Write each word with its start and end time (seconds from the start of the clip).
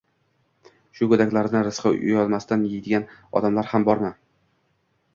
Shu 0.99 1.07
go‘daklarni 1.11 1.61
rizqini 1.69 2.01
uyalmasdan 2.15 2.67
yeydigan 2.75 3.09
odamlar 3.41 3.73
ham 3.75 3.91
bormi 3.93 4.15